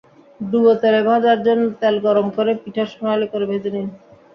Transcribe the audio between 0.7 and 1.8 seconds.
তেলে ভাজার জন্য